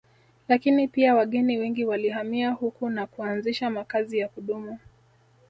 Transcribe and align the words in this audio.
Lakini 0.47 0.87
pia 0.87 1.15
wageni 1.15 1.57
wengi 1.57 1.85
walihamia 1.85 2.51
huku 2.51 2.89
na 2.89 3.07
kuanzisha 3.07 3.69
makazi 3.69 4.17
ya 4.17 4.27
kudumu 4.29 4.79